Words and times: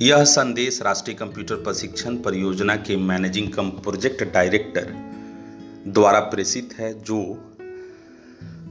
यह 0.00 0.24
संदेश 0.24 0.82
राष्ट्रीय 0.82 1.16
कंप्यूटर 1.16 1.54
प्रशिक्षण 1.54 2.16
परियोजना 2.16 2.76
के 2.76 2.96
मैनेजिंग 2.96 3.52
कम 3.52 3.70
प्रोजेक्ट 3.70 4.24
डायरेक्टर 4.24 4.92
द्वारा 5.86 6.20
प्रेषित 6.20 6.74
है, 6.78 7.02
जो 7.04 7.18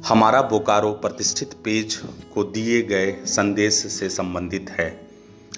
हमारा 0.08 0.42
बोकारो 0.42 0.92
प्रतिष्ठित 0.92 1.54
पेज 1.54 1.96
को 2.34 2.44
दिए 2.44 2.82
गए 2.82 3.12
संदेश 3.26 3.74
से 3.74 4.10
संबंधित 4.10 4.70
है। 4.70 5.08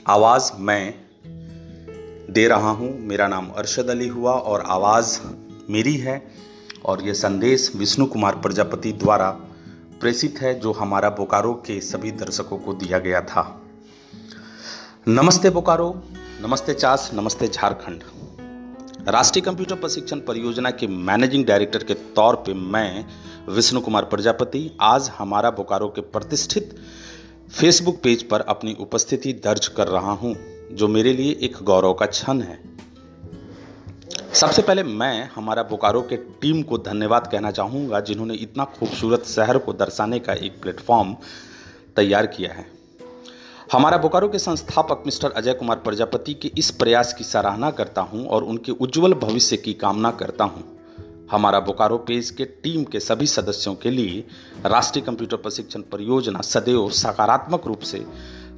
आवाज़ 0.07 0.51
मैं 0.57 0.93
दे 2.33 2.47
रहा 2.47 2.69
हूँ। 2.69 2.99
मेरा 2.99 3.27
नाम 3.27 3.49
अरशद 3.49 3.89
अली 3.89 4.07
हुआ 4.07 4.33
और 4.33 4.63
आवाज़ 4.67 5.19
मेरी 5.69 5.97
है 5.97 6.31
और 6.85 7.03
यह 7.03 7.13
संदेश 7.13 7.71
विष्णु 7.75 8.05
कुमार 8.05 8.35
प्रजापति 8.35 8.91
द्वारा 8.91 9.29
प्रेषित 10.01 10.41
है, 10.41 10.59
जो 10.59 10.71
हमारा 10.71 11.09
बोकारो 11.09 11.53
के 11.53 11.81
सभी 11.81 12.11
दर्शकों 12.11 12.57
को 12.57 12.73
दिया 12.73 12.99
गया 12.99 13.21
था। 13.21 13.61
नमस्ते 15.07 15.49
बोकारो, 15.49 15.89
नमस्ते 16.41 16.73
चास, 16.73 17.09
नमस्ते 17.13 17.47
झारखंड। 17.47 18.01
राष्ट्रीय 19.07 19.41
कंप्यूटर 19.41 19.75
प्रशिक्षण 19.75 20.19
परियोजना 20.19 20.71
के 20.71 20.87
मैनेजिंग 20.87 21.45
डायरेक्टर 21.45 21.83
के 21.83 21.93
तौर 22.15 22.35
पे 22.37 22.53
मैं 22.53 23.05
विष्णु 23.49 23.81
कुमार 23.81 24.05
प्रजापति 24.05 24.71
आज 24.81 25.09
हमारा 25.17 25.49
बोकारो 25.51 25.87
के 25.87 26.01
प्रतिष्ठित 26.03 26.75
फेसबुक 27.51 28.01
पेज 28.03 28.23
पर 28.23 28.41
अपनी 28.47 28.75
उपस्थिति 28.79 29.33
दर्ज 29.43 29.67
कर 29.67 29.87
रहा 29.87 30.11
हूँ, 30.13 30.35
जो 30.71 30.87
मेरे 30.87 31.13
लिए 31.13 31.37
एक 31.41 31.57
गौरव 31.63 31.93
का 31.93 32.05
क्षण 32.05 32.41
है। 32.41 32.59
सबसे 34.33 34.61
पहले 34.61 34.83
मैं 34.83 35.29
हमारा 35.35 35.63
बोकारो 35.63 36.01
के 36.01 36.17
टीम 36.41 36.61
को 36.61 36.77
धन्यवाद 36.79 37.29
कहना 37.31 37.51
चाहूँगा, 37.51 37.99
जिन्होंने 38.01 38.35
इतना 38.37 38.65
खूबसूरत 38.79 39.25
शहर 39.27 39.57
को 39.57 39.73
दर्शाने 39.75 40.19
का 40.19 40.33
एक 40.33 40.61
प्लेटफॉर्म 40.61 41.15
तैयार 41.95 42.25
किया 42.27 42.53
है। 42.53 42.78
हमारा 43.71 43.97
बोकारो 43.97 44.27
के 44.27 44.39
संस्थापक 44.39 45.03
मिस्टर 45.05 45.31
अजय 45.31 45.53
कुमार 45.53 45.77
प्रजापति 45.77 46.33
के 46.33 46.51
इस 46.57 46.69
प्रयास 46.71 47.13
की 47.13 47.23
सराहना 47.23 47.69
करता 47.71 48.01
हूँ 48.01 48.25
और 48.27 48.43
उनके 48.43 48.71
उज्जवल 48.71 49.13
भविष्य 49.13 49.57
की 49.57 49.73
कामना 49.73 50.11
करता 50.11 50.43
हूँ। 50.43 50.63
हमारा 51.31 51.59
बोकारो 51.59 51.97
पेज 51.97 52.29
के 52.29 52.45
टीम 52.63 52.83
के 52.83 52.99
सभी 52.99 53.27
सदस्यों 53.27 53.73
के 53.75 53.91
लिए 53.91 54.23
राष्ट्रीय 54.65 55.05
कंप्यूटर 55.05 55.37
प्रशिक्षण 55.37 55.81
परियोजना 55.81 56.41
सदैव 56.41 56.89
सकारात्मक 56.91 57.67
रूप 57.67 57.79
से 57.81 58.05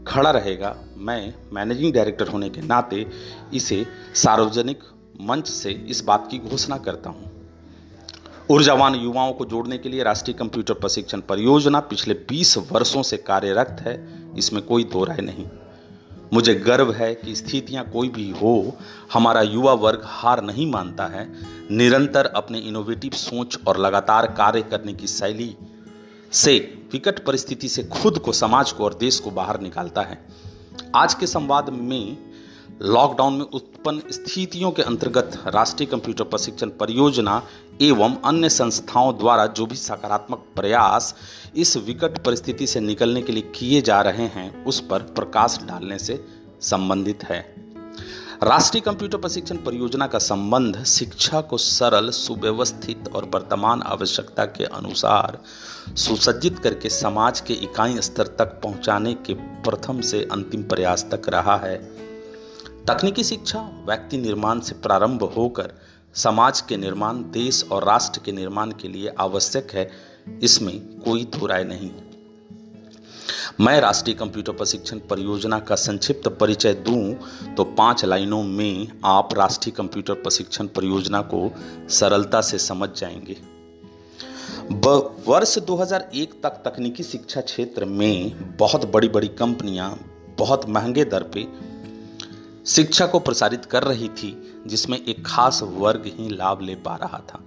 खड़ा 0.07 0.31
रहेगा। 0.31 0.75
मैं 0.97 1.33
मैनेजिंग 1.53 1.93
डायरेक्टर 1.93 2.27
होने 2.27 2.49
के 2.49 2.61
नाते 2.61 3.05
इसे 3.53 3.85
सार्वजनिक 4.15 4.83
मंच 5.21 5.47
से 5.47 5.71
इस 5.89 6.03
बात 6.03 6.27
की 6.31 6.39
घोषणा 6.39 6.77
करता 6.77 7.09
हूँ। 7.09 7.30
ऊर्जावान 8.51 8.95
युवाओं 8.95 9.33
को 9.33 9.45
जोड़ने 9.45 9.77
के 9.77 9.89
लिए 9.89 10.03
राष्ट्रीय 10.03 10.33
कंप्यूटर 10.33 10.73
प्रशिक्षण 10.73 11.21
परियोजना 11.21 11.79
पिछले 11.79 12.13
20 12.13 12.57
वर्षों 12.57 13.03
से 13.03 13.17
कार्यरत 13.17 13.77
है। 13.79 14.23
इसमें 14.37 14.63
कोई 14.63 14.83
दो 14.83 15.03
राय 15.03 15.17
नहीं। 15.21 15.45
मुझे 16.33 16.55
गर्व 16.55 16.91
है 16.91 17.15
कि 17.15 17.35
स्थितियाँ 17.35 17.89
कोई 17.89 18.09
भी 18.09 18.29
हो, 18.29 18.77
हमारा 19.13 19.41
युवा 19.41 19.73
वर्ग 19.73 20.01
हार 20.05 20.43
नहीं 20.43 20.71
मानता 20.71 21.05
है। 21.05 21.33
निरंतर 21.71 22.25
अपने 22.25 22.59
इनोवेटिव 22.59 23.11
सोच 23.11 23.59
और 23.67 23.77
लगातार 23.77 24.25
कार्य 24.25 24.61
करने 24.61 24.93
की 24.93 25.07
शैली 25.07 25.55
से, 26.31 26.83
विकट 26.91 27.25
परिस्थिति 27.25 27.67
से 27.67 27.83
खुद 27.83 28.19
को, 28.19 28.31
समाज 28.31 28.71
को 28.71 28.85
और 28.85 28.93
देश 28.93 29.19
को 29.19 29.31
बाहर 29.31 29.61
निकालता 29.61 30.01
है। 30.01 30.25
आज 30.95 31.13
के 31.13 31.27
संवाद 31.27 31.69
में 31.69 32.30
लॉकडाउन 32.83 33.33
में 33.33 33.45
उत्पन्न 33.45 34.11
स्थितियों 34.11 34.71
के 34.71 34.81
अंतर्गत 34.81 35.43
राष्ट्रीय 35.47 35.87
कंप्यूटर 35.87 36.23
प्रशिक्षण 36.23 36.69
परियोजना 36.69 37.41
एवं 37.81 38.15
अन्य 38.25 38.49
संस्थाओं 38.49 39.17
द्वारा 39.17 39.45
जो 39.45 39.65
भी 39.65 39.75
सकारात्मक 39.75 40.45
प्रयास 40.55 41.15
इस 41.55 41.77
विकट 41.77 42.17
परिस्थिति 42.25 42.67
से 42.67 42.79
निकलने 42.79 43.21
के 43.21 43.33
लिए 43.33 43.51
किए 43.55 43.81
जा 43.81 44.01
रहे 44.01 44.25
हैं, 44.25 44.65
उस 44.65 44.79
पर 44.79 44.99
प्रकाश 44.99 45.59
डालने 45.63 45.99
से 45.99 46.25
संबंधित 46.61 47.23
है। 47.23 47.55
राष्ट्रीय 48.43 48.81
कंप्यूटर 48.81 49.17
प्रशिक्षण 49.17 49.57
परियोजना 49.57 50.07
का 50.07 50.19
संबंध 50.19 50.83
शिक्षा 50.83 51.41
को 51.41 51.57
सरल, 51.57 52.09
सुव्यवस्थित 52.09 53.09
और 53.15 53.29
वर्तमान 53.33 53.81
आवश्यकता 53.81 54.45
के 54.45 54.63
अनुसार 54.63 55.39
सुसज्जित 55.95 56.59
करके 56.59 56.89
समाज 56.89 57.39
के 57.39 57.53
इकाई 57.53 58.01
स्तर 58.01 58.27
तक 58.27 58.59
पहुँचाने 58.63 59.13
के 59.13 59.33
प्रथम 59.33 60.01
से 60.01 60.27
अंतिम 60.31 60.63
प्रयास 60.63 61.07
तक 61.11 61.29
रहा 61.29 61.57
है। 61.57 62.10
तकनीकी 62.87 63.23
शिक्षा 63.23 63.59
व्यक्ति 63.85 64.17
निर्माण 64.17 64.59
से 64.59 64.75
प्रारंभ 64.75 65.23
होकर 65.35 65.73
समाज 66.15 66.61
के 66.61 66.77
निर्माण, 66.77 67.17
देश 67.31 67.63
और 67.71 67.83
राष्ट्र 67.83 68.21
के 68.25 68.31
निर्माण 68.31 68.71
के 68.71 68.87
लिए 68.87 69.13
आवश्यक 69.19 69.71
है, 69.73 69.89
इसमें 70.43 70.79
कोई 70.99 71.23
दो 71.25 71.45
राय 71.45 71.63
नहीं। 71.63 71.91
मैं 73.59 73.79
राष्ट्रीय 73.81 74.15
कंप्यूटर 74.15 74.51
प्रशिक्षण 74.51 74.99
परियोजना 74.99 75.59
का 75.59 75.75
संक्षिप्त 75.75 76.27
परिचय 76.39 76.73
दूँ 76.73 77.53
तो 77.55 77.63
पाँच 77.63 78.05
लाइनों 78.05 78.43
में 78.43 78.87
आप 79.05 79.33
राष्ट्रीय 79.33 79.75
कंप्यूटर 79.77 80.13
प्रशिक्षण 80.13 80.67
परियोजना 80.67 81.21
को 81.33 81.51
सरलता 81.89 82.41
से 82.41 82.57
समझ 82.59 82.89
जाएँगे। 82.97 83.37
वर्ष 85.27 85.57
2001 85.59 86.33
तक 86.43 86.61
तकनीकी 86.65 87.03
शिक्षा 87.03 87.41
क्षेत्र 87.41 87.85
में 87.85 88.57
बहुत 88.57 88.91
बड़ी 88.91 89.09
बड़ी 89.09 89.27
कंपनियाँ, 89.27 89.89
बहुत 90.37 90.69
महँगे 90.69 91.05
दर 91.05 91.23
पे 91.23 91.70
शिक्षा 92.65 93.07
को 93.07 93.19
प्रसारित 93.19 93.65
कर 93.65 93.83
रही 93.83 94.09
थी, 94.09 94.63
जिसमें 94.67 95.05
एक 95.05 95.25
खास 95.25 95.59
वर्ग 95.63 96.03
ही 96.05 96.29
लाभ 96.29 96.61
ले 96.61 96.75
पा 96.75 96.95
रहा 96.95 97.17
था। 97.17 97.39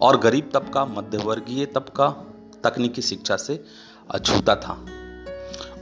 और 0.00 0.20
गरीब 0.20 0.50
तबका, 0.54 0.84
मध्यवर्गीय 0.84 1.66
तबका 1.66 2.08
तकनीकी 2.64 3.02
शिक्षा 3.02 3.36
से 3.36 3.64
अछूता 4.10 4.56
था। 4.56 4.86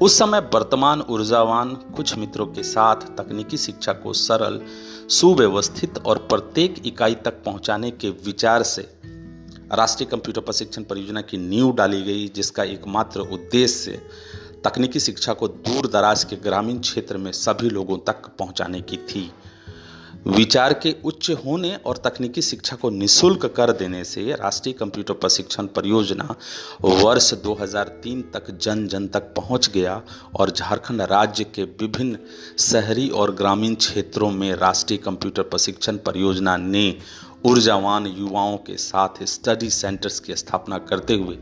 उस 0.03 0.19
समय 0.19 0.39
वर्तमान 0.39 1.01
ऊर्जावान 1.01 1.75
कुछ 1.75 2.17
मित्रों 2.17 2.47
के 2.47 2.63
साथ 2.63 2.97
तकनीकी 2.97 3.57
शिक्षा 3.57 3.93
को 3.93 4.13
सरल, 4.13 4.61
सुव्यवस्थित 5.09 5.99
और 5.99 6.19
प्रत्येक 6.19 6.87
इकाई 6.87 7.15
तक 7.15 7.43
पहुँचाने 7.45 7.91
के 7.91 8.11
विचार 8.11 8.63
से 8.63 8.83
राष्ट्रीय 9.73 10.09
कंप्यूटर 10.11 10.41
प्रशिक्षण 10.41 10.83
परियोजना 10.83 11.21
की 11.21 11.37
नींव 11.37 11.73
डाली 11.73 12.03
गई, 12.03 12.29
जिसका 12.29 12.65
एकमात्र 12.65 13.21
उद्देश्य 13.21 14.03
तकनीकी 14.65 15.01
शिक्षा 15.01 15.33
को 15.33 15.49
दूर 15.49 15.87
दराज 15.87 16.25
के 16.25 16.37
ग्रामीण 16.37 16.79
क्षेत्र 16.79 17.17
में 17.17 17.33
सभी 17.33 17.71
लोगों 17.71 17.99
तक 17.99 18.27
पहुँचाने 18.39 18.81
की 18.81 18.97
थी। 18.97 19.31
विचार 20.27 20.73
के 20.73 20.95
उच्च 21.05 21.31
होने 21.31 21.75
और 21.77 21.97
तकनीकी 21.97 22.43
शिक्षा 22.43 22.77
को 22.77 22.91
निशुल्क 22.91 23.47
कर 23.47 23.73
देने 23.73 24.05
से 24.05 24.33
राष्ट्रीय 24.33 24.73
कंप्यूटर 24.73 25.15
प्रशिक्षण 25.15 25.67
परियोजना 25.67 26.35
वर्ष 26.83 27.33
2003 27.35 28.23
तक 28.35 28.51
जन 28.63 28.87
जन 28.89 29.07
तक 29.07 29.33
पहुँच 29.37 29.71
गया 29.71 30.03
और 30.37 30.51
झारखंड 30.51 31.03
राज्य 31.03 31.45
के 31.45 31.63
विभिन्न 31.63 32.19
शहरी 32.59 33.09
और 33.09 33.35
ग्रामीण 33.35 33.75
क्षेत्रों 33.75 34.31
में 34.31 34.53
राष्ट्रीय 34.55 34.99
कंप्यूटर 34.99 35.43
प्रशिक्षण 35.43 35.97
परियोजना 35.97 36.57
ने 36.57 36.99
ऊर्जावान 37.47 38.07
युवाओं 38.07 38.57
के 38.57 38.77
साथ 38.77 39.25
स्टडी 39.25 39.71
सेंटर्स 39.71 40.21
की 40.21 40.37
स्थापना 40.37 40.79
करते 40.79 41.15
हुए 41.15 41.39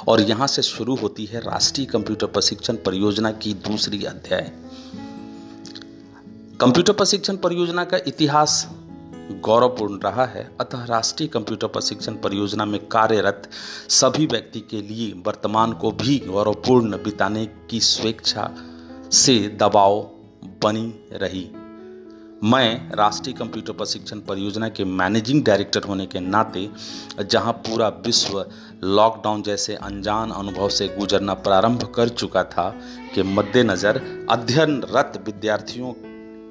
और 0.09 0.21
यहाँ 0.21 0.47
से 0.47 0.63
शुरू 0.63 0.97
होती 0.97 1.25
है 1.25 1.41
राष्ट्रीय 1.41 1.87
कंप्यूटर 1.87 2.27
प्रशिक्षण 2.27 2.77
परियोजना 2.77 3.31
की 3.33 3.55
दूसरी 3.55 4.05
अध्याय। 4.05 4.53
कंप्यूटर 6.61 6.93
प्रशिक्षण 6.93 7.37
परियोजना 7.37 7.85
का 7.85 7.97
इतिहास 7.97 8.71
गौरवपूर्ण 9.41 9.99
रहा 9.99 10.25
है। 10.25 10.57
अतः 10.61 10.85
राष्ट्रीय 10.85 11.29
कंप्यूटर 11.29 11.67
प्रशिक्षण 11.67 12.15
परियोजना 12.15 12.65
में 12.65 12.89
कार्यरत 12.89 13.51
सभी 13.89 14.27
व्यक्ति 14.27 14.61
के 14.61 14.83
लिए 14.83 15.13
वर्तमान 15.27 15.73
को 15.73 15.91
भी 15.93 16.19
गौरवपूर्ण 16.19 16.97
बिताने 16.97 17.47
की 17.47 17.81
स्वेच्छा 17.81 18.55
से 19.13 19.57
दबाव 19.61 20.11
बनी 20.63 20.95
रही। 21.13 21.51
मैं 22.43 22.97
राष्ट्रीय 22.97 23.35
कंप्यूटर 23.37 23.73
प्रशिक्षण 23.73 24.21
परियोजना 24.21 24.69
के 24.69 24.85
मैनेजिंग 24.85 25.45
डायरेक्टर 25.45 25.83
होने 25.83 26.07
के 26.07 26.21
नाते, 26.21 26.71
जहाँ 27.23 27.53
पूरा 27.53 27.89
विश्व 27.89 28.47
लॉकडाउन 28.85 29.43
जैसे 29.43 29.75
अनजान 29.75 30.31
अनुभव 30.31 30.69
से 30.69 30.89
गुजरना 30.89 31.35
प्रारंभ 31.35 31.85
कर 31.95 32.09
चुका 32.09 32.45
था 32.45 32.69
के 33.15 33.23
मद्देनज़र 33.23 34.27
अध्ययनरत 34.31 35.23
विद्यार्थियों 35.27 35.93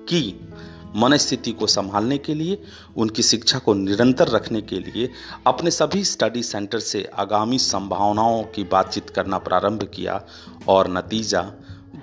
की 0.08 0.50
मनस्थिति 0.96 1.52
को 1.52 1.68
संभालने 1.68 2.18
के 2.18 2.34
लिए, 2.34 2.62
उनकी 2.98 3.24
शिक्षा 3.24 3.60
को 3.60 3.74
निरंतर 3.74 4.28
रखने 4.28 4.62
के 4.62 4.80
लिए, 4.80 5.10
अपने 5.48 5.72
सभी 5.72 6.04
स्टडी 6.04 6.44
सेंटर 6.44 6.80
से 6.80 7.10
आगामी 7.20 7.60
संभावनाओं 7.60 8.44
की 8.44 8.64
बातचीत 8.64 9.10
करना 9.10 9.38
प्रारंभ 9.38 9.84
किया 9.84 10.22
और 10.68 10.88
नतीजा 10.88 11.42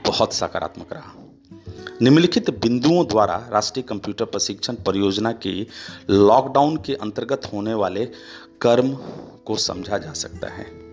बहुत 0.06 0.32
सकारात्मक 0.32 0.92
रहा। 0.92 1.19
निम्नलिखित 2.02 2.50
बिंदुओं 2.50 3.06
द्वारा 3.06 3.48
राष्ट्रीय 3.52 3.82
कंप्यूटर 3.82 4.24
प्रशिक्षण 4.24 4.74
परियोजना 4.74 5.32
की 5.32 5.66
लॉकडाउन 6.10 6.76
के 6.76 6.94
अंतर्गत 6.94 7.50
होने 7.52 7.74
वाले 7.74 8.04
कर्म 8.60 8.94
को 9.44 9.56
समझा 9.56 9.98
जा 9.98 10.12
सकता 10.12 10.48
है। 10.48 10.89